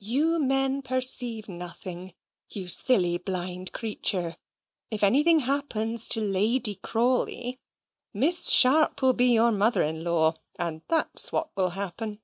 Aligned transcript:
"You 0.00 0.38
men 0.38 0.82
perceive 0.82 1.48
nothing. 1.48 2.12
You 2.50 2.68
silly, 2.68 3.16
blind 3.16 3.72
creature 3.72 4.36
if 4.90 5.02
anything 5.02 5.38
happens 5.38 6.08
to 6.08 6.20
Lady 6.20 6.74
Crawley, 6.74 7.58
Miss 8.12 8.50
Sharp 8.50 9.00
will 9.00 9.14
be 9.14 9.32
your 9.32 9.50
mother 9.50 9.82
in 9.82 10.04
law; 10.04 10.34
and 10.58 10.82
that's 10.88 11.32
what 11.32 11.56
will 11.56 11.70
happen." 11.70 12.20